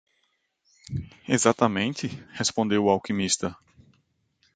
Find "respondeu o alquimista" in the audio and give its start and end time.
2.39-3.55